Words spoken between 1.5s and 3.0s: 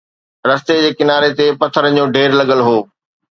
پٿرن جو ڍير لڳل هو